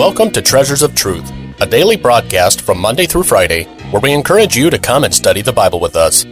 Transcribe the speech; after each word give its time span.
Welcome 0.00 0.30
to 0.30 0.40
Treasures 0.40 0.80
of 0.80 0.94
Truth, 0.94 1.30
a 1.60 1.66
daily 1.66 1.94
broadcast 1.94 2.62
from 2.62 2.80
Monday 2.80 3.04
through 3.04 3.24
Friday 3.24 3.64
where 3.90 4.00
we 4.00 4.14
encourage 4.14 4.56
you 4.56 4.70
to 4.70 4.78
come 4.78 5.04
and 5.04 5.12
study 5.12 5.42
the 5.42 5.52
Bible 5.52 5.78
with 5.78 5.94
us. 5.94 6.24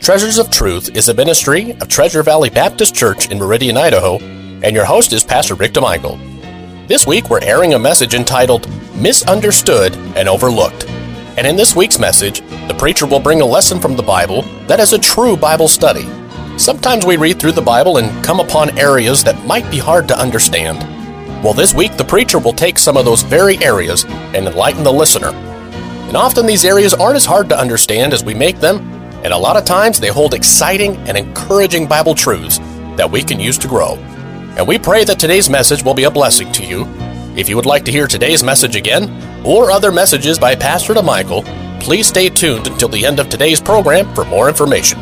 Treasures 0.00 0.38
of 0.38 0.50
Truth 0.50 0.96
is 0.96 1.10
a 1.10 1.14
ministry 1.14 1.72
of 1.82 1.88
Treasure 1.88 2.22
Valley 2.22 2.48
Baptist 2.48 2.94
Church 2.94 3.30
in 3.30 3.36
Meridian, 3.38 3.76
Idaho, 3.76 4.16
and 4.16 4.74
your 4.74 4.86
host 4.86 5.12
is 5.12 5.22
Pastor 5.22 5.54
Rick 5.54 5.74
DeMichael. 5.74 6.88
This 6.88 7.06
week 7.06 7.28
we're 7.28 7.44
airing 7.44 7.74
a 7.74 7.78
message 7.78 8.14
entitled 8.14 8.66
Misunderstood 8.94 9.94
and 10.16 10.26
Overlooked. 10.26 10.88
And 11.36 11.46
in 11.46 11.56
this 11.56 11.76
week's 11.76 11.98
message, 11.98 12.40
the 12.68 12.76
preacher 12.78 13.04
will 13.04 13.20
bring 13.20 13.42
a 13.42 13.46
lesson 13.46 13.80
from 13.80 13.96
the 13.96 14.02
Bible 14.02 14.44
that 14.66 14.80
is 14.80 14.94
a 14.94 14.98
true 14.98 15.36
Bible 15.36 15.68
study. 15.68 16.08
Sometimes 16.56 17.04
we 17.04 17.18
read 17.18 17.38
through 17.38 17.52
the 17.52 17.60
Bible 17.60 17.98
and 17.98 18.24
come 18.24 18.40
upon 18.40 18.78
areas 18.78 19.22
that 19.24 19.44
might 19.44 19.70
be 19.70 19.78
hard 19.78 20.08
to 20.08 20.18
understand. 20.18 20.89
Well, 21.42 21.54
this 21.54 21.72
week 21.72 21.96
the 21.96 22.04
preacher 22.04 22.38
will 22.38 22.52
take 22.52 22.78
some 22.78 22.98
of 22.98 23.06
those 23.06 23.22
very 23.22 23.56
areas 23.64 24.04
and 24.04 24.46
enlighten 24.46 24.84
the 24.84 24.92
listener. 24.92 25.30
And 25.30 26.14
often 26.14 26.44
these 26.44 26.66
areas 26.66 26.92
aren't 26.92 27.16
as 27.16 27.24
hard 27.24 27.48
to 27.48 27.58
understand 27.58 28.12
as 28.12 28.22
we 28.22 28.34
make 28.34 28.60
them, 28.60 28.80
and 29.24 29.32
a 29.32 29.38
lot 29.38 29.56
of 29.56 29.64
times 29.64 29.98
they 29.98 30.08
hold 30.08 30.34
exciting 30.34 30.96
and 31.08 31.16
encouraging 31.16 31.86
Bible 31.86 32.14
truths 32.14 32.58
that 32.96 33.10
we 33.10 33.22
can 33.22 33.40
use 33.40 33.56
to 33.58 33.68
grow. 33.68 33.94
And 34.58 34.68
we 34.68 34.78
pray 34.78 35.04
that 35.04 35.18
today's 35.18 35.48
message 35.48 35.82
will 35.82 35.94
be 35.94 36.04
a 36.04 36.10
blessing 36.10 36.52
to 36.52 36.66
you. 36.66 36.84
If 37.36 37.48
you 37.48 37.56
would 37.56 37.64
like 37.64 37.86
to 37.86 37.92
hear 37.92 38.06
today's 38.06 38.44
message 38.44 38.76
again, 38.76 39.08
or 39.42 39.70
other 39.70 39.90
messages 39.90 40.38
by 40.38 40.54
Pastor 40.54 40.92
DeMichael, 40.92 41.44
please 41.80 42.06
stay 42.06 42.28
tuned 42.28 42.66
until 42.66 42.88
the 42.88 43.06
end 43.06 43.18
of 43.18 43.30
today's 43.30 43.62
program 43.62 44.14
for 44.14 44.26
more 44.26 44.48
information. 44.50 44.98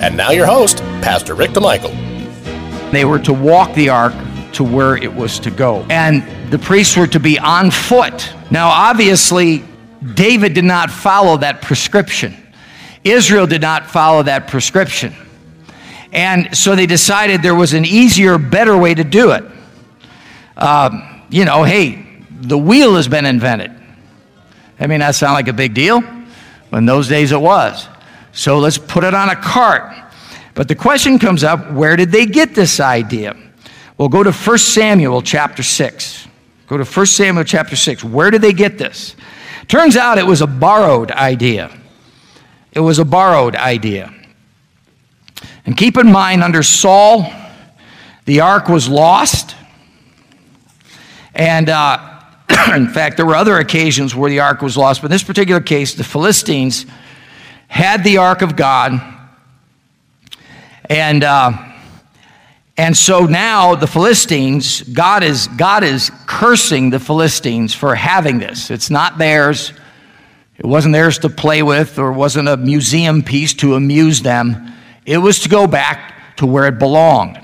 And 0.00 0.16
now 0.16 0.30
your 0.30 0.46
host, 0.46 0.78
Pastor 1.02 1.34
Rick 1.34 1.50
DeMichael. 1.50 2.92
They 2.92 3.04
were 3.04 3.18
to 3.18 3.32
walk 3.32 3.74
the 3.74 3.88
ark 3.88 4.14
to 4.54 4.64
where 4.64 4.96
it 4.96 5.12
was 5.12 5.38
to 5.40 5.50
go. 5.50 5.86
And 5.90 6.22
the 6.50 6.58
priests 6.58 6.96
were 6.96 7.06
to 7.08 7.20
be 7.20 7.38
on 7.38 7.70
foot. 7.70 8.32
Now, 8.50 8.68
obviously, 8.68 9.64
David 10.14 10.54
did 10.54 10.64
not 10.64 10.90
follow 10.90 11.36
that 11.38 11.62
prescription. 11.62 12.36
Israel 13.04 13.46
did 13.46 13.62
not 13.62 13.90
follow 13.90 14.22
that 14.22 14.48
prescription. 14.48 15.14
And 16.12 16.56
so 16.56 16.76
they 16.76 16.86
decided 16.86 17.42
there 17.42 17.54
was 17.54 17.72
an 17.72 17.84
easier, 17.84 18.38
better 18.38 18.76
way 18.76 18.94
to 18.94 19.04
do 19.04 19.32
it. 19.32 19.44
Um, 20.56 21.22
you 21.30 21.44
know, 21.44 21.64
hey, 21.64 22.06
the 22.30 22.58
wheel 22.58 22.96
has 22.96 23.08
been 23.08 23.24
invented. 23.24 23.72
I 24.78 24.86
mean, 24.86 25.00
that 25.00 25.14
sound 25.14 25.34
like 25.34 25.48
a 25.48 25.52
big 25.52 25.74
deal? 25.74 26.02
But 26.70 26.78
in 26.78 26.86
those 26.86 27.08
days 27.08 27.32
it 27.32 27.40
was. 27.40 27.88
So 28.32 28.58
let's 28.58 28.78
put 28.78 29.04
it 29.04 29.14
on 29.14 29.28
a 29.28 29.36
cart. 29.36 29.94
But 30.54 30.68
the 30.68 30.74
question 30.74 31.18
comes 31.18 31.44
up 31.44 31.70
where 31.72 31.96
did 31.96 32.10
they 32.10 32.26
get 32.26 32.54
this 32.54 32.80
idea? 32.80 33.36
Well, 34.02 34.08
go 34.08 34.24
to 34.24 34.32
1 34.32 34.58
Samuel 34.58 35.22
chapter 35.22 35.62
6. 35.62 36.26
Go 36.66 36.76
to 36.76 36.84
1 36.84 37.06
Samuel 37.06 37.44
chapter 37.44 37.76
6. 37.76 38.02
Where 38.02 38.32
did 38.32 38.42
they 38.42 38.52
get 38.52 38.76
this? 38.76 39.14
Turns 39.68 39.96
out 39.96 40.18
it 40.18 40.26
was 40.26 40.40
a 40.40 40.46
borrowed 40.48 41.12
idea. 41.12 41.70
It 42.72 42.80
was 42.80 42.98
a 42.98 43.04
borrowed 43.04 43.54
idea. 43.54 44.12
And 45.64 45.76
keep 45.76 45.96
in 45.96 46.10
mind, 46.10 46.42
under 46.42 46.64
Saul, 46.64 47.32
the 48.24 48.40
ark 48.40 48.68
was 48.68 48.88
lost. 48.88 49.54
And 51.32 51.68
uh, 51.68 52.24
in 52.74 52.88
fact, 52.88 53.16
there 53.16 53.24
were 53.24 53.36
other 53.36 53.58
occasions 53.58 54.16
where 54.16 54.30
the 54.30 54.40
ark 54.40 54.62
was 54.62 54.76
lost, 54.76 55.00
but 55.00 55.06
in 55.06 55.10
this 55.12 55.22
particular 55.22 55.60
case, 55.60 55.94
the 55.94 56.02
Philistines 56.02 56.86
had 57.68 58.02
the 58.02 58.16
ark 58.16 58.42
of 58.42 58.56
God. 58.56 59.00
And. 60.90 61.22
Uh, 61.22 61.68
and 62.76 62.96
so 62.96 63.26
now 63.26 63.74
the 63.74 63.86
Philistines, 63.86 64.82
God 64.82 65.22
is, 65.22 65.46
God 65.48 65.84
is 65.84 66.10
cursing 66.26 66.90
the 66.90 66.98
Philistines 66.98 67.74
for 67.74 67.94
having 67.94 68.38
this. 68.38 68.70
It's 68.70 68.88
not 68.88 69.18
theirs. 69.18 69.72
It 70.56 70.64
wasn't 70.64 70.94
theirs 70.94 71.18
to 71.18 71.28
play 71.28 71.62
with 71.62 71.98
or 71.98 72.12
wasn't 72.12 72.48
a 72.48 72.56
museum 72.56 73.22
piece 73.22 73.52
to 73.54 73.74
amuse 73.74 74.22
them. 74.22 74.72
It 75.04 75.18
was 75.18 75.40
to 75.40 75.48
go 75.50 75.66
back 75.66 76.36
to 76.36 76.46
where 76.46 76.66
it 76.66 76.78
belonged. 76.78 77.38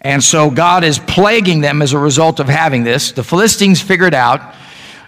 And 0.00 0.22
so 0.22 0.50
God 0.50 0.82
is 0.82 0.98
plaguing 0.98 1.60
them 1.60 1.80
as 1.80 1.92
a 1.92 1.98
result 1.98 2.40
of 2.40 2.48
having 2.48 2.82
this. 2.82 3.12
The 3.12 3.24
Philistines 3.24 3.80
figured 3.80 4.14
out, 4.14 4.54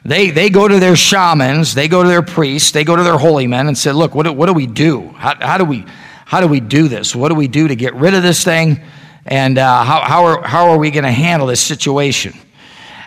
they, 0.05 0.31
they 0.31 0.51
go 0.51 0.69
to 0.69 0.79
their 0.79 0.97
shamans, 0.97 1.75
they 1.75 1.89
go 1.89 2.03
to 2.03 2.09
their 2.09 2.23
priests, 2.23 2.71
they 2.71 2.85
go 2.85 2.95
to 2.95 3.03
their 3.03 3.19
holy 3.19 3.47
men 3.49 3.67
and 3.67 3.77
said, 3.77 3.97
look, 3.97 4.15
what 4.15 4.25
do, 4.25 4.33
what 4.33 4.47
do 4.47 4.53
we 4.53 4.67
do? 4.67 5.09
How, 5.17 5.35
how, 5.41 5.59
do 5.59 5.65
we, 5.65 5.85
how 6.27 6.41
do 6.41 6.47
we 6.47 6.61
do 6.61 6.87
this? 6.87 7.15
What 7.15 7.29
do 7.29 7.35
we 7.35 7.49
do 7.49 7.69
to 7.69 7.75
get 7.75 7.95
rid 7.95 8.15
of 8.15 8.23
this 8.23 8.45
thing? 8.45 8.81
And 9.29 9.59
uh, 9.59 9.85
how, 9.85 10.01
how, 10.01 10.25
are, 10.25 10.43
how 10.43 10.71
are 10.71 10.79
we 10.79 10.91
going 10.91 11.05
to 11.05 11.13
handle 11.13 11.47
this 11.47 11.61
situation? 11.61 12.33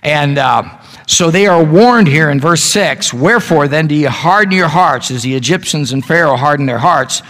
And 0.04 0.38
uh, 0.38 0.80
so 1.08 1.32
they 1.32 1.48
are 1.48 1.64
warned 1.64 2.08
here 2.08 2.30
in 2.30 2.40
verse 2.40 2.64
6 2.64 3.14
Wherefore 3.14 3.68
then 3.68 3.88
do 3.88 3.96
you 3.96 4.10
harden 4.10 4.56
your 4.56 4.68
hearts, 4.68 5.10
as 5.12 5.24
the 5.24 5.36
Egyptians 5.36 5.92
and 5.94 6.06
Pharaoh 6.06 6.38
hardened 6.38 6.70
their 6.70 6.78
hearts? 6.78 7.22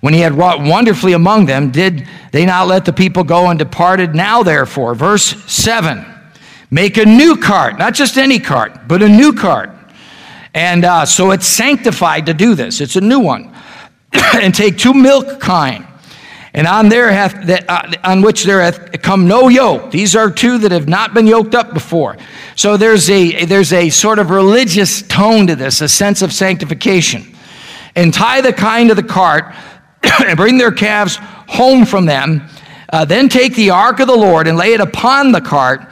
When 0.00 0.14
he 0.14 0.20
had 0.20 0.34
wrought 0.34 0.60
wonderfully 0.60 1.14
among 1.14 1.46
them, 1.46 1.72
did 1.72 2.06
they 2.30 2.46
not 2.46 2.68
let 2.68 2.84
the 2.84 2.92
people 2.92 3.24
go 3.24 3.50
and 3.50 3.58
departed? 3.58 4.14
Now, 4.14 4.44
therefore, 4.44 4.94
verse 4.94 5.24
7 5.52 6.06
make 6.70 6.96
a 6.98 7.04
new 7.04 7.36
cart, 7.36 7.78
not 7.78 7.94
just 7.94 8.18
any 8.18 8.38
cart, 8.38 8.86
but 8.86 9.02
a 9.02 9.08
new 9.08 9.32
cart. 9.32 9.70
And 10.54 10.84
uh, 10.84 11.06
so 11.06 11.32
it's 11.32 11.46
sanctified 11.46 12.26
to 12.26 12.34
do 12.34 12.54
this, 12.54 12.80
it's 12.80 12.94
a 12.94 13.00
new 13.00 13.18
one. 13.18 13.52
and 14.34 14.54
take 14.54 14.78
two 14.78 14.94
milk 14.94 15.40
kine 15.40 15.87
and 16.58 16.66
on 16.66 16.88
there 16.88 17.12
hath 17.12 17.46
that, 17.46 17.64
uh, 17.68 17.82
on 18.02 18.20
which 18.20 18.42
there 18.42 18.60
hath 18.60 19.00
come 19.00 19.28
no 19.28 19.46
yoke. 19.46 19.92
These 19.92 20.16
are 20.16 20.28
two 20.28 20.58
that 20.58 20.72
have 20.72 20.88
not 20.88 21.14
been 21.14 21.28
yoked 21.28 21.54
up 21.54 21.72
before. 21.72 22.16
So 22.56 22.76
there's 22.76 23.08
a 23.08 23.44
there's 23.44 23.72
a 23.72 23.90
sort 23.90 24.18
of 24.18 24.30
religious 24.30 25.02
tone 25.02 25.46
to 25.46 25.54
this, 25.54 25.80
a 25.82 25.88
sense 25.88 26.20
of 26.20 26.32
sanctification. 26.32 27.32
And 27.94 28.12
tie 28.12 28.40
the 28.40 28.52
kine 28.52 28.88
to 28.88 28.96
the 28.96 29.04
cart, 29.04 29.54
and 30.26 30.36
bring 30.36 30.58
their 30.58 30.72
calves 30.72 31.16
home 31.20 31.86
from 31.86 32.06
them. 32.06 32.48
Uh, 32.92 33.04
then 33.04 33.28
take 33.28 33.54
the 33.54 33.70
ark 33.70 34.00
of 34.00 34.08
the 34.08 34.16
Lord 34.16 34.48
and 34.48 34.58
lay 34.58 34.72
it 34.72 34.80
upon 34.80 35.30
the 35.30 35.40
cart, 35.40 35.82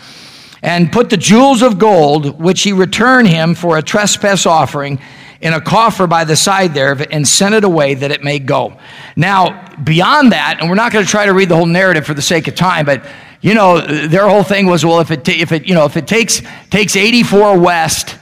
and 0.63 0.91
put 0.91 1.11
the 1.11 1.17
jewels 1.17 1.63
of 1.63 1.79
gold 1.79 2.41
which 2.41 2.63
he 2.63 2.73
returned 2.73 3.29
him 3.29 3.55
for 3.55 3.79
a 3.79 3.83
trespass 3.83 4.47
offering 4.47 4.99
in 5.41 5.53
a 5.53 5.61
coffer 5.61 6.07
by 6.07 6.25
the 6.25 6.37
side 6.37 6.75
there 6.75 6.93
and 7.11 7.27
send 7.27 7.55
it 7.55 7.65
away 7.65 7.95
that 7.95 8.11
it 8.11 8.25
may 8.25 8.39
go. 8.39 8.79
Now, 9.17 9.75
beyond 9.77 10.33
that, 10.33 10.59
and 10.61 10.69
we're 10.69 10.77
not 10.77 10.93
going 10.93 11.05
to 11.05 11.11
try 11.11 11.27
to 11.27 11.33
read 11.33 11.49
the 11.49 11.57
whole 11.57 11.67
narrative 11.67 12.07
for 12.07 12.15
the 12.15 12.23
sake 12.23 12.49
of 12.49 12.55
time, 12.55 12.87
but 12.87 13.05
you 13.41 13.55
know, 13.55 13.81
their 13.81 14.29
whole 14.29 14.43
thing 14.43 14.67
was, 14.67 14.85
well, 14.85 15.01
if 15.01 15.11
it, 15.11 15.29
if 15.29 15.53
it, 15.53 15.67
you 15.67 15.75
know, 15.75 15.85
if 15.85 15.97
it 15.97 16.07
takes, 16.07 16.43
takes 16.71 16.97
84 16.97 17.59
west, 17.59 18.17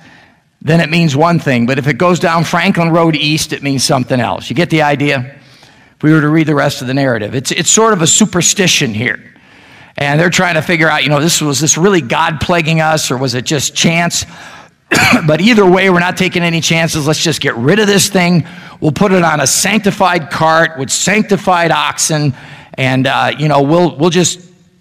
then 0.61 0.81
it 0.81 0.91
means 0.91 1.15
one 1.17 1.39
thing. 1.39 1.67
But 1.67 1.79
if 1.79 1.87
it 1.87 1.95
goes 1.95 2.19
down 2.19 2.45
Franklin 2.45 2.91
Road 2.91 3.15
east, 3.15 3.53
it 3.53 3.63
means 3.63 3.85
something 3.85 4.19
else. 4.19 4.51
You 4.51 4.57
get 4.57 4.71
the 4.71 4.83
idea? 4.83 5.21
If 5.97 6.03
we 6.03 6.13
were 6.13 6.21
to 6.21 6.29
read 6.29 6.47
the 6.47 6.55
rest 6.55 6.81
of 6.81 6.89
the 6.89 6.95
narrative, 6.95 7.35
it's, 7.35 7.53
it's 7.53 7.71
sort 7.71 7.93
of 7.93 8.03
a 8.03 8.07
superstition 8.07 8.93
here. 8.93 9.33
And 9.97 10.19
they're 10.19 10.31
trying 10.31 10.55
to 10.55 10.63
figure 10.63 10.89
out, 10.89 11.05
you 11.05 11.09
know, 11.09 11.21
this 11.21 11.41
was 11.41 11.61
this 11.61 11.79
really 11.79 12.01
God 12.01 12.41
plaguing 12.41 12.81
us, 12.81 13.11
or 13.11 13.17
was 13.17 13.35
it 13.35 13.45
just 13.45 13.77
chance? 13.77 14.27
but 15.27 15.41
either 15.41 15.69
way, 15.69 15.91
we're 15.91 16.01
not 16.01 16.17
taking 16.17 16.43
any 16.43 16.61
chances. 16.61 17.07
Let's 17.07 17.23
just 17.23 17.41
get 17.41 17.57
rid 17.57 17.79
of 17.79 17.87
this 17.87 18.09
thing. 18.09 18.47
We'll 18.81 18.93
put 18.93 19.13
it 19.13 19.23
on 19.23 19.41
a 19.41 19.47
sanctified 19.47 20.31
cart 20.31 20.79
with 20.79 20.91
sanctified 20.91 21.71
oxen, 21.71 22.35
and 22.75 23.07
uh, 23.07 23.33
you 23.39 23.49
know 23.49 23.63
we'll 23.63 23.97
we'll 23.97 24.11
just 24.11 24.41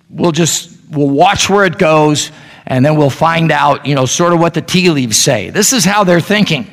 we'll 0.09 0.31
just 0.31 0.77
we'll 0.91 1.09
watch 1.09 1.49
where 1.49 1.65
it 1.65 1.77
goes, 1.77 2.31
and 2.65 2.85
then 2.85 2.97
we'll 2.97 3.09
find 3.09 3.51
out 3.51 3.85
you 3.85 3.95
know 3.95 4.05
sort 4.05 4.33
of 4.33 4.39
what 4.39 4.53
the 4.53 4.61
tea 4.61 4.89
leaves 4.89 5.17
say. 5.17 5.49
This 5.49 5.73
is 5.73 5.85
how 5.85 6.03
they're 6.03 6.21
thinking. 6.21 6.67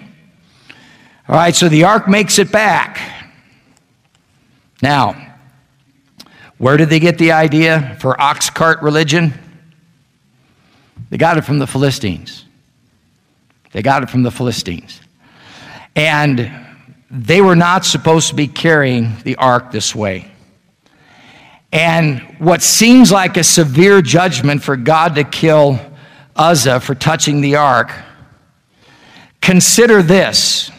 All 1.28 1.36
right, 1.36 1.54
so 1.54 1.68
the 1.68 1.84
ark 1.84 2.08
makes 2.08 2.38
it 2.38 2.50
back. 2.50 3.00
Now, 4.82 5.34
where 6.58 6.76
did 6.76 6.90
they 6.90 6.98
get 6.98 7.18
the 7.18 7.32
idea 7.32 7.96
for 8.00 8.20
ox 8.20 8.50
cart 8.50 8.82
religion? 8.82 9.34
They 11.10 11.18
got 11.18 11.38
it 11.38 11.42
from 11.42 11.58
the 11.58 11.66
Philistines. 11.66 12.44
They 13.72 13.82
got 13.82 14.02
it 14.02 14.10
from 14.10 14.22
the 14.22 14.30
Philistines. 14.30 15.00
And 15.94 16.50
they 17.10 17.40
were 17.40 17.56
not 17.56 17.84
supposed 17.84 18.28
to 18.28 18.34
be 18.34 18.46
carrying 18.46 19.16
the 19.24 19.36
ark 19.36 19.72
this 19.72 19.94
way. 19.94 20.30
And 21.72 22.20
what 22.38 22.62
seems 22.62 23.12
like 23.12 23.36
a 23.36 23.44
severe 23.44 24.02
judgment 24.02 24.62
for 24.62 24.76
God 24.76 25.14
to 25.14 25.24
kill 25.24 25.78
Uzzah 26.34 26.80
for 26.80 26.94
touching 26.94 27.40
the 27.40 27.56
ark, 27.56 27.92
consider 29.40 30.02
this. 30.02 30.70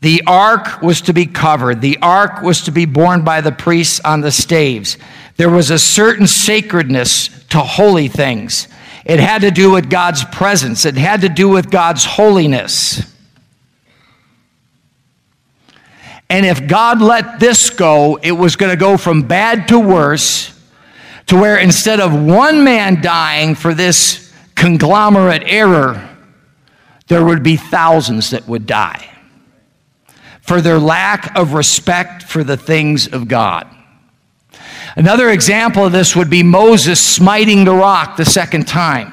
The 0.00 0.22
ark 0.26 0.80
was 0.80 1.00
to 1.02 1.12
be 1.12 1.26
covered. 1.26 1.80
The 1.80 1.98
ark 2.00 2.42
was 2.42 2.62
to 2.62 2.70
be 2.70 2.84
borne 2.84 3.22
by 3.22 3.40
the 3.40 3.52
priests 3.52 4.00
on 4.04 4.20
the 4.20 4.30
staves. 4.30 4.96
There 5.36 5.50
was 5.50 5.70
a 5.70 5.78
certain 5.78 6.26
sacredness 6.26 7.28
to 7.50 7.58
holy 7.60 8.08
things. 8.08 8.68
It 9.08 9.20
had 9.20 9.40
to 9.40 9.50
do 9.50 9.70
with 9.70 9.88
God's 9.88 10.22
presence, 10.24 10.84
it 10.84 10.96
had 10.96 11.22
to 11.22 11.28
do 11.28 11.48
with 11.48 11.70
God's 11.70 12.04
holiness. 12.04 13.02
And 16.30 16.44
if 16.44 16.68
God 16.68 17.00
let 17.00 17.40
this 17.40 17.70
go, 17.70 18.18
it 18.22 18.32
was 18.32 18.56
going 18.56 18.70
to 18.70 18.76
go 18.76 18.98
from 18.98 19.22
bad 19.22 19.68
to 19.68 19.78
worse, 19.78 20.54
to 21.26 21.36
where 21.36 21.56
instead 21.56 22.00
of 22.00 22.12
one 22.12 22.64
man 22.64 23.00
dying 23.00 23.54
for 23.54 23.72
this 23.72 24.30
conglomerate 24.54 25.42
error, 25.46 26.06
there 27.06 27.24
would 27.24 27.42
be 27.42 27.56
thousands 27.56 28.30
that 28.30 28.46
would 28.46 28.66
die 28.66 29.08
for 30.42 30.60
their 30.60 30.78
lack 30.78 31.34
of 31.36 31.52
respect 31.52 32.22
for 32.22 32.42
the 32.42 32.56
things 32.56 33.06
of 33.06 33.28
God. 33.28 33.66
Another 34.98 35.30
example 35.30 35.86
of 35.86 35.92
this 35.92 36.16
would 36.16 36.28
be 36.28 36.42
Moses 36.42 37.00
smiting 37.00 37.64
the 37.64 37.72
rock 37.72 38.16
the 38.16 38.24
second 38.24 38.66
time. 38.66 39.12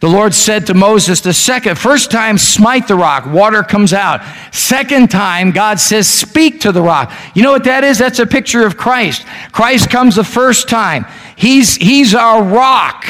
The 0.00 0.08
Lord 0.08 0.32
said 0.32 0.66
to 0.68 0.74
Moses, 0.74 1.20
the 1.20 1.34
second, 1.34 1.76
first 1.76 2.10
time, 2.10 2.38
smite 2.38 2.88
the 2.88 2.94
rock, 2.96 3.26
water 3.26 3.62
comes 3.62 3.92
out. 3.92 4.22
Second 4.54 5.10
time, 5.10 5.50
God 5.50 5.78
says, 5.78 6.08
speak 6.08 6.60
to 6.60 6.72
the 6.72 6.80
rock. 6.80 7.12
You 7.34 7.42
know 7.42 7.52
what 7.52 7.64
that 7.64 7.84
is? 7.84 7.98
That's 7.98 8.20
a 8.20 8.26
picture 8.26 8.64
of 8.64 8.78
Christ. 8.78 9.26
Christ 9.52 9.90
comes 9.90 10.16
the 10.16 10.24
first 10.24 10.70
time. 10.70 11.04
He's, 11.36 11.76
he's 11.76 12.14
our 12.14 12.42
rock. 12.42 13.04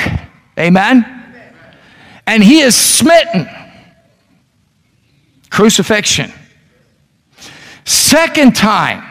Amen? 0.58 1.06
And 2.26 2.42
he 2.42 2.62
is 2.62 2.74
smitten. 2.74 3.48
Crucifixion. 5.50 6.32
Second 7.84 8.56
time, 8.56 9.09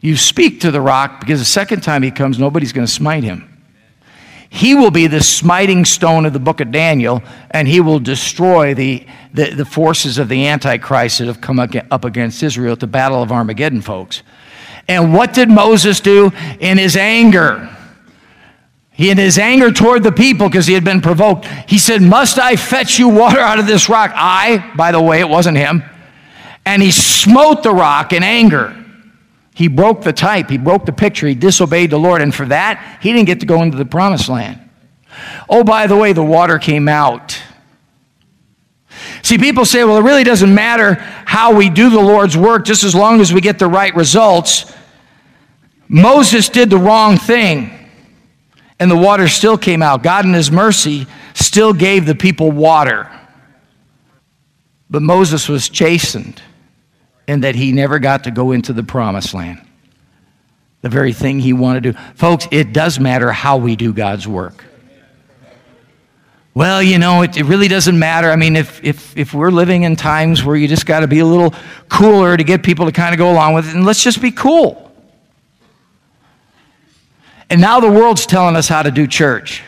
you 0.00 0.16
speak 0.16 0.60
to 0.60 0.70
the 0.70 0.80
rock 0.80 1.20
because 1.20 1.40
the 1.40 1.44
second 1.44 1.82
time 1.82 2.02
he 2.02 2.10
comes, 2.10 2.38
nobody's 2.38 2.72
going 2.72 2.86
to 2.86 2.92
smite 2.92 3.22
him. 3.22 3.46
He 4.52 4.74
will 4.74 4.90
be 4.90 5.06
the 5.06 5.22
smiting 5.22 5.84
stone 5.84 6.26
of 6.26 6.32
the 6.32 6.40
book 6.40 6.60
of 6.60 6.72
Daniel, 6.72 7.22
and 7.52 7.68
he 7.68 7.80
will 7.80 8.00
destroy 8.00 8.74
the, 8.74 9.06
the, 9.32 9.54
the 9.54 9.64
forces 9.64 10.18
of 10.18 10.28
the 10.28 10.48
Antichrist 10.48 11.18
that 11.18 11.28
have 11.28 11.40
come 11.40 11.60
up 11.60 12.04
against 12.04 12.42
Israel 12.42 12.72
at 12.72 12.80
the 12.80 12.88
Battle 12.88 13.22
of 13.22 13.30
Armageddon, 13.30 13.80
folks. 13.80 14.24
And 14.88 15.14
what 15.14 15.34
did 15.34 15.48
Moses 15.48 16.00
do 16.00 16.32
in 16.58 16.78
his 16.78 16.96
anger? 16.96 17.76
He, 18.90 19.10
in 19.10 19.18
his 19.18 19.38
anger 19.38 19.70
toward 19.70 20.02
the 20.02 20.10
people, 20.10 20.48
because 20.48 20.66
he 20.66 20.74
had 20.74 20.84
been 20.84 21.00
provoked, 21.00 21.46
he 21.68 21.78
said, 21.78 22.02
Must 22.02 22.36
I 22.38 22.56
fetch 22.56 22.98
you 22.98 23.08
water 23.08 23.38
out 23.38 23.60
of 23.60 23.68
this 23.68 23.88
rock? 23.88 24.10
I, 24.14 24.72
by 24.76 24.90
the 24.90 25.00
way, 25.00 25.20
it 25.20 25.28
wasn't 25.28 25.58
him. 25.58 25.84
And 26.66 26.82
he 26.82 26.90
smote 26.90 27.62
the 27.62 27.72
rock 27.72 28.12
in 28.12 28.24
anger. 28.24 28.76
He 29.60 29.68
broke 29.68 30.00
the 30.00 30.14
type, 30.14 30.48
he 30.48 30.56
broke 30.56 30.86
the 30.86 30.92
picture, 30.92 31.26
he 31.26 31.34
disobeyed 31.34 31.90
the 31.90 31.98
Lord, 31.98 32.22
and 32.22 32.34
for 32.34 32.46
that, 32.46 32.98
he 33.02 33.12
didn't 33.12 33.26
get 33.26 33.40
to 33.40 33.46
go 33.46 33.60
into 33.60 33.76
the 33.76 33.84
promised 33.84 34.30
land. 34.30 34.58
Oh, 35.50 35.64
by 35.64 35.86
the 35.86 35.94
way, 35.98 36.14
the 36.14 36.24
water 36.24 36.58
came 36.58 36.88
out. 36.88 37.38
See, 39.22 39.36
people 39.36 39.66
say, 39.66 39.84
well, 39.84 39.98
it 39.98 40.02
really 40.02 40.24
doesn't 40.24 40.54
matter 40.54 40.94
how 40.94 41.54
we 41.54 41.68
do 41.68 41.90
the 41.90 42.00
Lord's 42.00 42.38
work, 42.38 42.64
just 42.64 42.84
as 42.84 42.94
long 42.94 43.20
as 43.20 43.34
we 43.34 43.42
get 43.42 43.58
the 43.58 43.66
right 43.66 43.94
results. 43.94 44.72
Moses 45.88 46.48
did 46.48 46.70
the 46.70 46.78
wrong 46.78 47.18
thing, 47.18 47.70
and 48.78 48.90
the 48.90 48.96
water 48.96 49.28
still 49.28 49.58
came 49.58 49.82
out. 49.82 50.02
God, 50.02 50.24
in 50.24 50.32
His 50.32 50.50
mercy, 50.50 51.06
still 51.34 51.74
gave 51.74 52.06
the 52.06 52.14
people 52.14 52.50
water. 52.50 53.10
But 54.88 55.02
Moses 55.02 55.50
was 55.50 55.68
chastened 55.68 56.40
and 57.30 57.44
that 57.44 57.54
he 57.54 57.70
never 57.70 58.00
got 58.00 58.24
to 58.24 58.32
go 58.32 58.50
into 58.50 58.72
the 58.72 58.82
promised 58.82 59.34
land. 59.34 59.64
The 60.82 60.88
very 60.88 61.12
thing 61.12 61.38
he 61.38 61.52
wanted 61.52 61.84
to 61.84 61.92
do. 61.92 61.98
Folks, 62.16 62.48
it 62.50 62.72
does 62.72 62.98
matter 62.98 63.30
how 63.30 63.56
we 63.56 63.76
do 63.76 63.92
God's 63.92 64.26
work. 64.26 64.64
Well, 66.54 66.82
you 66.82 66.98
know, 66.98 67.22
it, 67.22 67.36
it 67.36 67.44
really 67.44 67.68
doesn't 67.68 67.96
matter. 67.96 68.32
I 68.32 68.36
mean, 68.36 68.56
if, 68.56 68.82
if, 68.82 69.16
if 69.16 69.32
we're 69.32 69.52
living 69.52 69.84
in 69.84 69.94
times 69.94 70.44
where 70.44 70.56
you 70.56 70.66
just 70.66 70.86
got 70.86 71.00
to 71.00 71.06
be 71.06 71.20
a 71.20 71.24
little 71.24 71.54
cooler 71.88 72.36
to 72.36 72.42
get 72.42 72.64
people 72.64 72.86
to 72.86 72.92
kind 72.92 73.14
of 73.14 73.18
go 73.18 73.30
along 73.30 73.54
with 73.54 73.68
it, 73.68 73.76
and 73.76 73.86
let's 73.86 74.02
just 74.02 74.20
be 74.20 74.32
cool. 74.32 74.90
And 77.48 77.60
now 77.60 77.78
the 77.78 77.90
world's 77.90 78.26
telling 78.26 78.56
us 78.56 78.66
how 78.66 78.82
to 78.82 78.90
do 78.90 79.06
church. 79.06 79.62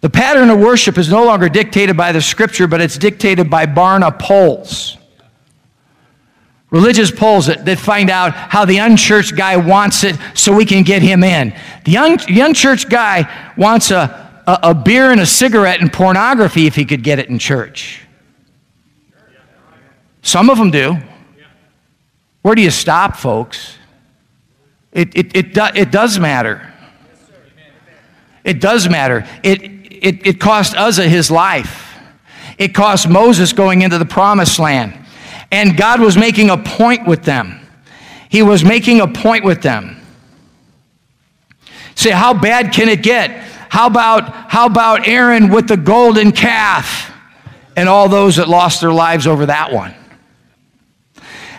The 0.00 0.08
pattern 0.08 0.48
of 0.48 0.58
worship 0.58 0.96
is 0.96 1.10
no 1.10 1.26
longer 1.26 1.50
dictated 1.50 1.98
by 1.98 2.12
the 2.12 2.22
scripture, 2.22 2.66
but 2.66 2.80
it's 2.80 2.96
dictated 2.96 3.50
by 3.50 3.66
Barna 3.66 4.18
polls 4.18 4.96
religious 6.74 7.12
polls 7.12 7.46
that, 7.46 7.64
that 7.64 7.78
find 7.78 8.10
out 8.10 8.34
how 8.34 8.64
the 8.64 8.78
unchurched 8.78 9.36
guy 9.36 9.56
wants 9.56 10.02
it 10.02 10.16
so 10.34 10.52
we 10.52 10.64
can 10.64 10.82
get 10.82 11.02
him 11.02 11.22
in. 11.22 11.54
The, 11.84 11.96
un, 11.96 12.18
the 12.26 12.40
unchurched 12.40 12.90
guy 12.90 13.54
wants 13.56 13.92
a, 13.92 14.42
a, 14.44 14.58
a 14.70 14.74
beer 14.74 15.12
and 15.12 15.20
a 15.20 15.26
cigarette 15.26 15.80
and 15.80 15.92
pornography 15.92 16.66
if 16.66 16.74
he 16.74 16.84
could 16.84 17.04
get 17.04 17.20
it 17.20 17.28
in 17.28 17.38
church. 17.38 18.00
Some 20.22 20.50
of 20.50 20.58
them 20.58 20.72
do. 20.72 20.96
Where 22.42 22.56
do 22.56 22.62
you 22.62 22.72
stop, 22.72 23.16
folks? 23.16 23.76
It, 24.90 25.16
it, 25.16 25.36
it, 25.36 25.54
do, 25.54 25.66
it 25.76 25.92
does 25.92 26.18
matter. 26.18 26.72
It 28.42 28.60
does 28.60 28.88
matter. 28.88 29.28
It, 29.44 29.62
it, 29.62 30.26
it 30.26 30.40
cost 30.40 30.74
Uzzah 30.74 31.08
his 31.08 31.30
life. 31.30 31.96
It 32.58 32.74
cost 32.74 33.08
Moses 33.08 33.52
going 33.52 33.82
into 33.82 33.96
the 33.96 34.04
promised 34.04 34.58
land. 34.58 35.03
And 35.54 35.76
God 35.76 36.00
was 36.00 36.16
making 36.16 36.50
a 36.50 36.56
point 36.56 37.06
with 37.06 37.22
them. 37.22 37.60
He 38.28 38.42
was 38.42 38.64
making 38.64 39.00
a 39.00 39.06
point 39.06 39.44
with 39.44 39.62
them. 39.62 39.96
Say, 41.94 42.10
how 42.10 42.34
bad 42.34 42.72
can 42.72 42.88
it 42.88 43.04
get? 43.04 43.30
How 43.68 43.86
about, 43.86 44.50
how 44.50 44.66
about 44.66 45.06
Aaron 45.06 45.50
with 45.50 45.68
the 45.68 45.76
golden 45.76 46.32
calf 46.32 47.12
and 47.76 47.88
all 47.88 48.08
those 48.08 48.34
that 48.34 48.48
lost 48.48 48.80
their 48.80 48.92
lives 48.92 49.28
over 49.28 49.46
that 49.46 49.72
one? 49.72 49.94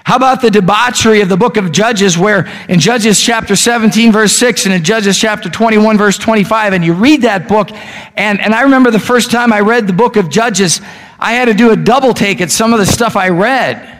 How 0.03 0.17
about 0.17 0.41
the 0.41 0.51
debauchery 0.51 1.21
of 1.21 1.29
the 1.29 1.37
book 1.37 1.55
of 1.55 1.71
Judges, 1.71 2.17
where 2.17 2.51
in 2.67 2.81
Judges 2.81 3.21
chapter 3.21 3.55
17, 3.55 4.11
verse 4.11 4.33
6, 4.33 4.65
and 4.65 4.73
in 4.75 4.83
Judges 4.83 5.17
chapter 5.17 5.49
21, 5.49 5.97
verse 5.97 6.17
25, 6.17 6.73
and 6.73 6.83
you 6.83 6.93
read 6.93 7.21
that 7.21 7.47
book, 7.47 7.71
and, 7.71 8.41
and 8.41 8.53
I 8.53 8.63
remember 8.63 8.91
the 8.91 8.99
first 8.99 9.31
time 9.31 9.53
I 9.53 9.61
read 9.61 9.87
the 9.87 9.93
book 9.93 10.17
of 10.17 10.29
Judges, 10.29 10.81
I 11.19 11.33
had 11.33 11.45
to 11.45 11.53
do 11.53 11.71
a 11.71 11.75
double 11.75 12.13
take 12.13 12.41
at 12.41 12.51
some 12.51 12.73
of 12.73 12.79
the 12.79 12.85
stuff 12.85 13.15
I 13.15 13.29
read. 13.29 13.91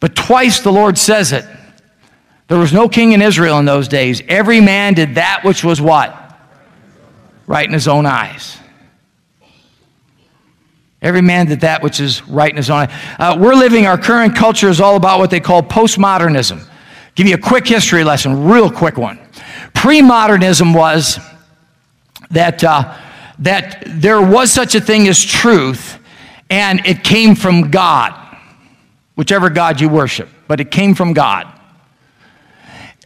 But 0.00 0.14
twice 0.14 0.60
the 0.60 0.72
Lord 0.72 0.98
says 0.98 1.32
it. 1.32 1.44
There 2.48 2.58
was 2.58 2.72
no 2.72 2.88
king 2.88 3.12
in 3.12 3.20
Israel 3.20 3.58
in 3.58 3.64
those 3.64 3.88
days. 3.88 4.22
Every 4.28 4.60
man 4.60 4.94
did 4.94 5.16
that 5.16 5.44
which 5.44 5.64
was 5.64 5.80
what? 5.80 6.16
Right 7.46 7.66
in 7.66 7.72
his 7.72 7.88
own 7.88 8.06
eyes. 8.06 8.58
Every 11.00 11.20
man 11.22 11.46
did 11.46 11.60
that 11.60 11.82
which 11.82 12.00
is 12.00 12.26
right 12.26 12.50
in 12.50 12.56
his 12.56 12.70
own. 12.70 12.88
Uh, 13.18 13.36
we're 13.38 13.54
living, 13.54 13.86
our 13.86 13.98
current 13.98 14.34
culture 14.34 14.68
is 14.68 14.80
all 14.80 14.96
about 14.96 15.18
what 15.18 15.30
they 15.30 15.40
call 15.40 15.62
postmodernism. 15.62 16.66
Give 17.14 17.26
you 17.26 17.34
a 17.34 17.38
quick 17.38 17.66
history 17.66 18.04
lesson, 18.04 18.44
real 18.44 18.70
quick 18.70 18.96
one. 18.96 19.18
Pre 19.74 20.02
modernism 20.02 20.72
was 20.72 21.18
that. 22.30 22.62
Uh, 22.62 22.96
that 23.40 23.82
there 23.86 24.20
was 24.20 24.52
such 24.52 24.74
a 24.74 24.80
thing 24.80 25.08
as 25.08 25.22
truth 25.22 25.98
and 26.50 26.84
it 26.86 27.04
came 27.04 27.34
from 27.34 27.70
God, 27.70 28.14
whichever 29.14 29.50
God 29.50 29.80
you 29.80 29.88
worship, 29.88 30.28
but 30.46 30.60
it 30.60 30.70
came 30.70 30.94
from 30.94 31.12
God. 31.12 31.46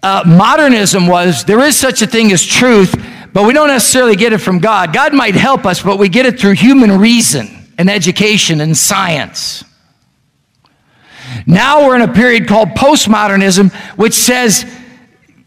Uh, 0.03 0.23
modernism 0.27 1.07
was 1.07 1.45
there 1.45 1.61
is 1.61 1.77
such 1.77 2.03
a 2.03 2.07
thing 2.07 2.33
as 2.33 2.45
truth, 2.45 2.95
but 3.33 3.47
we 3.47 3.53
don't 3.53 3.69
necessarily 3.69 4.17
get 4.17 4.33
it 4.33 4.39
from 4.39 4.59
God. 4.59 4.93
God 4.93 5.15
might 5.15 5.35
help 5.35 5.65
us, 5.65 5.83
but 5.83 5.99
we 5.99 6.09
get 6.09 6.27
it 6.27 6.41
through 6.41 6.53
human 6.53 6.99
reason 6.99 7.73
and 7.79 7.89
education 7.89 8.61
and 8.61 8.77
science. 8.77 9.65
Now 11.47 11.87
we're 11.87 11.97
in 11.97 12.03
a 12.03 12.13
period 12.13 12.49
called 12.49 12.71
postmodernism, 12.71 13.73
which 13.97 14.13
says 14.13 14.67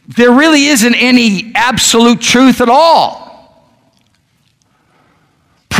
there 0.07 0.31
really 0.31 0.65
isn't 0.65 0.95
any 0.95 1.51
absolute 1.55 2.21
truth 2.21 2.61
at 2.61 2.69
all. 2.69 3.24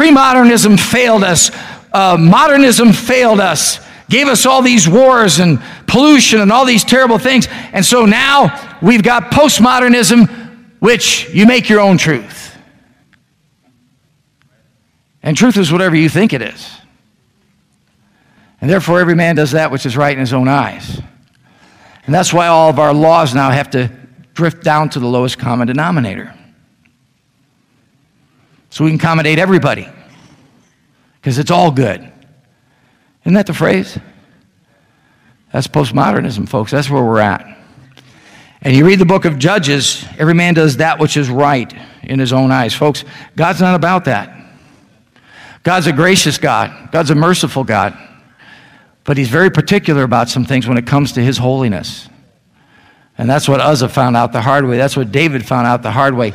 Premodernism 0.05 0.79
failed 0.79 1.24
us. 1.24 1.50
Uh, 1.91 2.15
modernism 2.15 2.93
failed 2.93 3.39
us, 3.39 3.79
gave 4.07 4.27
us 4.27 4.45
all 4.45 4.62
these 4.62 4.88
wars 4.88 5.39
and 5.39 5.59
pollution 5.88 6.41
and 6.41 6.51
all 6.51 6.63
these 6.63 6.83
terrible 6.83 7.17
things. 7.17 7.47
And 7.74 7.83
so 7.83 8.05
now 8.05 8.77
we've 8.83 9.01
got 9.01 9.31
postmodernism, 9.31 10.29
which 10.79 11.27
you 11.33 11.47
make 11.47 11.69
your 11.69 11.79
own 11.79 11.97
truth. 11.97 12.55
And 15.24 15.35
truth 15.35 15.57
is 15.57 15.71
whatever 15.71 15.95
you 15.95 16.07
think 16.07 16.33
it 16.33 16.43
is. 16.43 16.69
And 18.62 18.69
therefore, 18.69 19.00
every 19.00 19.15
man 19.15 19.35
does 19.35 19.51
that 19.51 19.71
which 19.71 19.88
is 19.88 19.97
right 19.97 20.13
in 20.13 20.19
his 20.19 20.33
own 20.33 20.47
eyes. 20.47 21.01
And 22.05 22.13
that's 22.13 22.31
why 22.31 22.45
all 22.45 22.69
of 22.69 22.77
our 22.77 22.93
laws 22.93 23.33
now 23.33 23.50
have 23.50 23.71
to 23.71 23.89
drift 24.35 24.63
down 24.63 24.89
to 24.89 25.00
the 25.00 25.07
lowest 25.07 25.39
common 25.39 25.65
denominator 25.65 26.31
so 28.69 28.83
we 28.83 28.91
can 28.91 29.00
accommodate 29.00 29.39
everybody 29.39 29.89
because 31.25 31.39
it's 31.39 31.50
all 31.50 31.72
good. 31.72 32.01
Isn't 33.24 33.34
that 33.34 33.48
the 33.48 33.53
phrase? 33.55 33.98
That's 35.51 35.65
postmodernism, 35.65 36.48
folks. 36.48 36.70
That's 36.70 36.88
where 36.88 37.03
we're 37.03 37.20
at. 37.20 37.58
And 38.62 38.75
you 38.75 38.86
read 38.86 39.00
the 39.00 39.08
book 39.08 39.25
of 39.25 39.39
Judges, 39.39 40.05
every 40.20 40.36
man 40.36 40.53
does 40.53 40.77
that 40.77 41.00
which 41.00 41.17
is 41.17 41.27
right 41.27 41.74
in 42.03 42.20
his 42.20 42.32
own 42.32 42.51
eyes. 42.51 42.75
Folks, 42.75 43.03
God's 43.36 43.60
not 43.60 43.74
about 43.74 44.05
that. 44.05 44.39
God's 45.63 45.88
a 45.88 45.94
gracious 45.94 46.38
God, 46.38 46.91
God's 46.91 47.10
a 47.10 47.15
merciful 47.15 47.63
God. 47.63 47.98
But 49.03 49.17
he's 49.17 49.29
very 49.29 49.50
particular 49.50 50.03
about 50.03 50.29
some 50.29 50.46
things 50.46 50.67
when 50.67 50.77
it 50.77 50.86
comes 50.86 51.13
to 51.13 51.24
his 51.24 51.39
holiness. 51.39 52.08
And 53.17 53.27
that's 53.27 53.50
what 53.50 53.62
Uzzah 53.62 53.89
found 53.89 54.15
out 54.15 54.32
the 54.32 54.41
hard 54.41 54.67
way. 54.67 54.77
That's 54.77 54.96
what 54.96 55.12
David 55.12 55.44
found 55.44 55.65
out 55.65 55.82
the 55.82 55.89
hard 55.89 56.13
way 56.13 56.34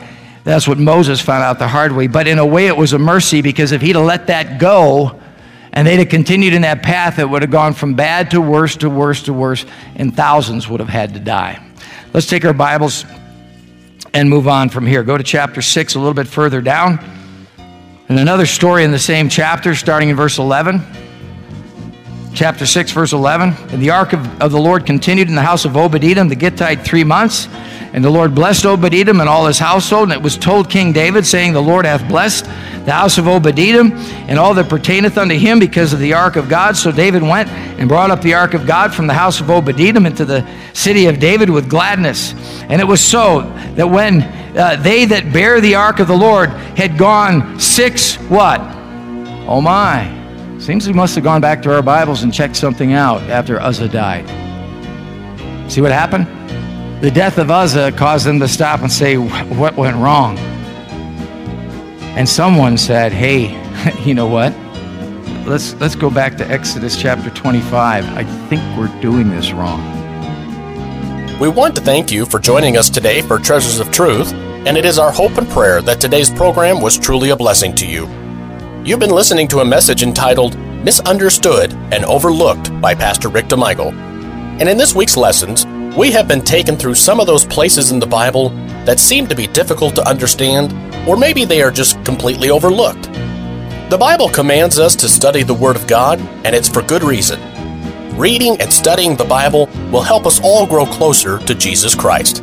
That's 0.51 0.67
what 0.67 0.79
Moses 0.79 1.21
found 1.21 1.45
out 1.45 1.61
the 1.61 1.69
hard 1.69 1.93
way. 1.93 2.09
But 2.09 2.27
in 2.27 2.41
a 2.41 2.45
way, 2.45 2.67
it 2.67 2.77
was 2.77 2.93
a 2.93 2.99
mercy 2.99 3.41
because 3.41 3.71
if 3.71 3.81
he'd 3.81 3.95
have 3.95 4.05
let 4.05 4.27
that 4.27 4.59
go 4.59 5.21
and 5.73 5.87
they'd 5.87 6.01
have 6.01 6.09
continued 6.09 6.55
in 6.55 6.63
that 6.63 6.83
path, 6.83 7.21
it 7.21 7.31
would 7.31 7.43
have 7.43 7.53
gone 7.53 7.73
from 7.73 7.95
bad 7.95 8.33
to 8.33 8.41
worse 8.41 8.75
to 8.79 8.91
worse 8.91 9.23
to 9.23 9.33
worse, 9.33 9.65
and 9.95 10.17
thousands 10.17 10.69
would 10.69 10.81
have 10.81 10.89
had 10.89 11.15
to 11.15 11.21
die. 11.21 11.65
Let's 12.13 12.27
take 12.27 12.45
our 12.45 12.53
Bibles 12.53 13.05
and 14.13 14.29
move 14.29 14.49
on 14.49 14.71
from 14.71 14.89
here. 14.89 15.05
Go 15.05 15.17
to 15.17 15.23
chapter 15.23 15.63
6, 15.63 15.95
a 15.95 15.99
little 16.01 16.15
bit 16.15 16.27
further 16.27 16.61
down. 16.61 16.99
And 18.09 18.19
another 18.19 18.47
story 18.47 18.83
in 18.83 18.91
the 18.91 18.99
same 18.99 19.29
chapter, 19.29 19.77
starting 19.77 20.09
in 20.09 20.17
verse 20.17 20.39
11. 20.39 20.83
Chapter 22.33 22.65
6, 22.65 22.93
verse 22.93 23.13
11. 23.13 23.55
And 23.71 23.83
the 23.83 23.91
ark 23.91 24.13
of, 24.13 24.41
of 24.41 24.53
the 24.53 24.61
Lord 24.61 24.87
continued 24.87 25.29
in 25.29 25.35
the 25.35 25.43
house 25.43 25.65
of 25.65 25.77
Obed-Edom 25.77 26.29
the 26.29 26.37
Gittite 26.37 26.85
three 26.85 27.03
months. 27.03 27.49
And 27.93 28.05
the 28.05 28.11
Lord 28.11 28.37
blessed 28.37 28.67
Obed-Edom 28.67 29.19
and 29.21 29.29
all 29.29 29.47
his 29.47 29.59
household. 29.59 30.05
And 30.05 30.13
it 30.13 30.23
was 30.23 30.37
told 30.37 30.71
King 30.71 30.93
David, 30.93 31.27
saying, 31.27 31.53
The 31.53 31.61
Lord 31.61 31.85
hath 31.85 32.07
blessed 32.09 32.45
the 32.45 32.93
house 32.93 33.19
of 33.19 33.27
Obed-Edom 33.27 33.93
and 34.29 34.39
all 34.39 34.55
that 34.55 34.69
pertaineth 34.69 35.19
unto 35.19 35.35
him 35.35 35.59
because 35.59 35.93
of 35.93 35.99
the 35.99 36.13
ark 36.13 36.37
of 36.37 36.49
God. 36.49 36.77
So 36.77 36.93
David 36.93 37.23
went 37.23 37.49
and 37.49 37.89
brought 37.89 38.13
up 38.13 38.23
the 38.23 38.35
ark 38.35 38.55
of 38.55 38.65
God 38.65 38.95
from 38.95 39.09
the 39.09 39.15
house 39.15 39.41
of 39.41 39.51
Obed-Edom 39.51 40.07
into 40.07 40.25
the 40.25 40.49
city 40.73 41.07
of 41.07 41.19
David 41.19 41.51
with 41.51 41.69
gladness. 41.69 42.33
And 42.69 42.81
it 42.81 42.87
was 42.87 43.05
so 43.05 43.43
that 43.75 43.89
when 43.89 44.23
uh, 44.57 44.77
they 44.77 45.05
that 45.07 45.33
bear 45.33 45.61
the 45.61 45.75
ark 45.75 45.99
of 45.99 46.07
the 46.07 46.17
Lord 46.17 46.51
had 46.51 46.97
gone 46.97 47.59
six 47.59 48.17
what? 48.17 48.61
Oh 49.49 49.61
my. 49.61 50.20
Seems 50.61 50.87
we 50.87 50.93
must 50.93 51.15
have 51.15 51.25
gone 51.25 51.41
back 51.41 51.63
to 51.63 51.75
our 51.75 51.81
Bibles 51.81 52.23
and 52.23 52.35
checked 52.35 52.55
something 52.55 52.93
out 52.93 53.23
after 53.23 53.59
Uzzah 53.59 53.89
died. 53.89 54.29
See 55.73 55.81
what 55.81 55.91
happened? 55.91 56.27
The 57.03 57.11
death 57.11 57.39
of 57.39 57.51
Uzzah 57.51 57.93
caused 57.93 58.27
them 58.27 58.39
to 58.41 58.47
stop 58.47 58.81
and 58.83 58.93
say, 58.93 59.17
What 59.17 59.75
went 59.77 59.97
wrong? 59.97 60.39
And 62.15 62.29
someone 62.29 62.77
said, 62.77 63.11
Hey, 63.11 63.57
you 64.05 64.13
know 64.13 64.27
what? 64.27 64.55
Let's, 65.49 65.73
let's 65.81 65.95
go 65.95 66.11
back 66.11 66.37
to 66.37 66.47
Exodus 66.47 67.01
chapter 67.01 67.31
25. 67.31 68.05
I 68.05 68.25
think 68.49 68.61
we're 68.79 69.01
doing 69.01 69.31
this 69.31 69.53
wrong. 69.53 69.81
We 71.41 71.49
want 71.49 71.75
to 71.77 71.81
thank 71.81 72.13
you 72.13 72.27
for 72.27 72.39
joining 72.39 72.77
us 72.77 72.91
today 72.91 73.23
for 73.23 73.39
Treasures 73.39 73.81
of 73.81 73.91
Truth, 73.91 74.35
and 74.35 74.77
it 74.77 74.85
is 74.85 74.99
our 74.99 75.11
hope 75.11 75.39
and 75.39 75.49
prayer 75.49 75.81
that 75.81 76.03
today's 76.03 76.29
program 76.29 76.83
was 76.83 76.99
truly 76.99 77.31
a 77.31 77.37
blessing 77.37 77.75
to 77.77 77.87
you. 77.87 78.20
You've 78.83 78.99
been 78.99 79.11
listening 79.11 79.47
to 79.49 79.59
a 79.59 79.65
message 79.65 80.03
entitled 80.03 80.59
Misunderstood 80.59 81.75
and 81.93 82.03
Overlooked 82.07 82.81
by 82.81 82.95
Pastor 82.95 83.29
Rick 83.29 83.49
DeMichael. 83.49 83.93
And 83.93 84.71
in 84.71 84.79
this 84.79 84.95
week's 84.95 85.19
lessons, 85.19 85.67
we 85.99 86.11
have 86.13 86.27
been 86.27 86.41
taken 86.41 86.77
through 86.77 86.95
some 86.95 87.21
of 87.21 87.27
those 87.27 87.45
places 87.45 87.93
in 87.93 87.99
the 87.99 88.07
Bible 88.07 88.49
that 88.87 88.99
seem 88.99 89.27
to 89.27 89.37
be 89.37 89.47
difficult 89.49 89.95
to 89.97 90.09
understand, 90.09 90.73
or 91.07 91.19
maybe 91.19 91.45
they 91.45 91.61
are 91.61 91.71
just 91.71 92.03
completely 92.07 92.49
overlooked. 92.49 93.03
The 93.91 93.99
Bible 94.01 94.31
commands 94.31 94.79
us 94.79 94.97
to 94.97 95.11
study 95.11 95.43
the 95.43 95.53
Word 95.53 95.77
of 95.77 95.87
God, 95.87 96.19
and 96.47 96.57
it's 96.57 96.69
for 96.69 96.81
good 96.81 97.03
reason. 97.03 97.39
Reading 98.17 98.59
and 98.63 98.73
studying 98.73 99.15
the 99.15 99.25
Bible 99.25 99.67
will 99.93 100.01
help 100.01 100.25
us 100.25 100.41
all 100.43 100.67
grow 100.67 100.87
closer 100.87 101.39
to 101.41 101.55
Jesus 101.55 101.95
Christ. 101.95 102.43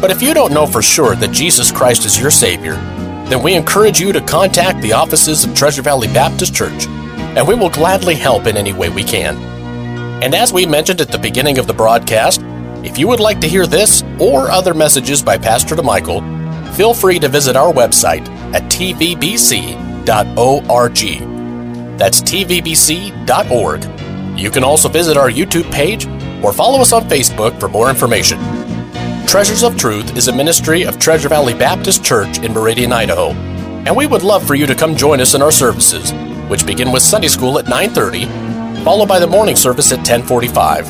But 0.00 0.12
if 0.12 0.22
you 0.22 0.34
don't 0.34 0.54
know 0.54 0.66
for 0.66 0.82
sure 0.82 1.16
that 1.16 1.32
Jesus 1.32 1.72
Christ 1.72 2.04
is 2.04 2.20
your 2.20 2.30
Savior, 2.30 2.74
then 3.28 3.42
we 3.42 3.54
encourage 3.54 4.00
you 4.00 4.12
to 4.12 4.20
contact 4.20 4.80
the 4.82 4.92
offices 4.92 5.44
of 5.44 5.54
Treasure 5.54 5.82
Valley 5.82 6.08
Baptist 6.08 6.54
Church, 6.54 6.86
and 6.86 7.46
we 7.46 7.54
will 7.54 7.70
gladly 7.70 8.14
help 8.14 8.46
in 8.46 8.56
any 8.56 8.72
way 8.72 8.88
we 8.88 9.02
can. 9.02 9.36
And 10.22 10.34
as 10.34 10.52
we 10.52 10.66
mentioned 10.66 11.00
at 11.00 11.08
the 11.10 11.18
beginning 11.18 11.58
of 11.58 11.66
the 11.66 11.74
broadcast, 11.74 12.40
if 12.84 12.98
you 12.98 13.08
would 13.08 13.20
like 13.20 13.40
to 13.40 13.48
hear 13.48 13.66
this 13.66 14.02
or 14.20 14.50
other 14.50 14.74
messages 14.74 15.22
by 15.22 15.38
Pastor 15.38 15.74
DeMichael, 15.74 16.74
feel 16.74 16.92
free 16.92 17.18
to 17.18 17.28
visit 17.28 17.56
our 17.56 17.72
website 17.72 18.28
at 18.54 18.62
tvbc.org. 18.64 20.04
That's 21.98 22.22
tvbc.org. 22.22 23.84
You 24.38 24.50
can 24.50 24.64
also 24.64 24.88
visit 24.88 25.16
our 25.16 25.30
YouTube 25.30 25.70
page 25.72 26.06
or 26.44 26.52
follow 26.52 26.80
us 26.80 26.92
on 26.92 27.08
Facebook 27.08 27.58
for 27.58 27.68
more 27.68 27.88
information. 27.88 28.63
Treasures 29.34 29.64
of 29.64 29.76
Truth 29.76 30.16
is 30.16 30.28
a 30.28 30.32
ministry 30.32 30.84
of 30.84 31.00
Treasure 31.00 31.28
Valley 31.28 31.54
Baptist 31.54 32.04
Church 32.04 32.38
in 32.38 32.52
Meridian, 32.52 32.92
Idaho, 32.92 33.30
and 33.30 33.96
we 33.96 34.06
would 34.06 34.22
love 34.22 34.46
for 34.46 34.54
you 34.54 34.64
to 34.64 34.76
come 34.76 34.94
join 34.94 35.20
us 35.20 35.34
in 35.34 35.42
our 35.42 35.50
services, 35.50 36.12
which 36.48 36.64
begin 36.64 36.92
with 36.92 37.02
Sunday 37.02 37.26
school 37.26 37.58
at 37.58 37.66
9:30, 37.66 38.26
followed 38.84 39.08
by 39.08 39.18
the 39.18 39.26
morning 39.26 39.56
service 39.56 39.90
at 39.90 40.04
10:45. 40.04 40.88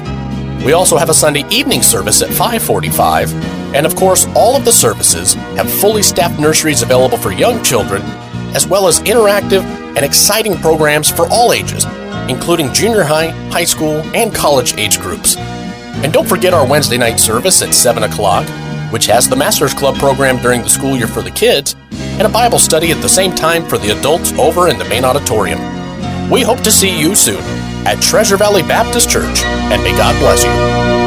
We 0.62 0.74
also 0.74 0.98
have 0.98 1.08
a 1.08 1.14
Sunday 1.14 1.46
evening 1.48 1.80
service 1.80 2.20
at 2.20 2.28
5:45, 2.28 3.32
and 3.74 3.86
of 3.86 3.96
course, 3.96 4.26
all 4.34 4.56
of 4.56 4.66
the 4.66 4.72
services 4.72 5.32
have 5.56 5.80
fully 5.80 6.02
staffed 6.02 6.38
nurseries 6.38 6.82
available 6.82 7.16
for 7.16 7.32
young 7.32 7.62
children, 7.62 8.02
as 8.54 8.66
well 8.66 8.86
as 8.86 9.00
interactive 9.04 9.64
and 9.96 10.04
exciting 10.04 10.58
programs 10.58 11.08
for 11.08 11.26
all 11.30 11.54
ages, 11.54 11.86
including 12.28 12.74
junior 12.74 13.04
high, 13.04 13.28
high 13.50 13.64
school, 13.64 14.02
and 14.12 14.34
college 14.34 14.74
age 14.76 15.00
groups. 15.00 15.38
And 16.04 16.12
don't 16.12 16.28
forget 16.28 16.52
our 16.52 16.66
Wednesday 16.66 16.98
night 16.98 17.18
service 17.18 17.62
at 17.62 17.74
7 17.74 18.02
o'clock, 18.02 18.46
which 18.92 19.06
has 19.06 19.26
the 19.26 19.36
Masters 19.36 19.72
Club 19.72 19.96
program 19.96 20.36
during 20.36 20.60
the 20.60 20.68
school 20.68 20.98
year 20.98 21.08
for 21.08 21.22
the 21.22 21.30
kids, 21.30 21.74
and 21.92 22.26
a 22.26 22.28
Bible 22.28 22.58
study 22.58 22.90
at 22.90 23.00
the 23.00 23.08
same 23.08 23.34
time 23.34 23.64
for 23.66 23.78
the 23.78 23.98
adults 23.98 24.30
over 24.34 24.68
in 24.68 24.78
the 24.78 24.84
main 24.84 25.06
auditorium. 25.06 25.58
We 26.30 26.42
hope 26.42 26.60
to 26.60 26.70
see 26.70 27.00
you 27.00 27.14
soon 27.14 27.40
at 27.86 28.02
Treasure 28.02 28.36
Valley 28.36 28.62
Baptist 28.62 29.08
Church, 29.08 29.42
and 29.44 29.82
may 29.82 29.96
God 29.96 30.18
bless 30.20 30.44
you. 30.44 31.03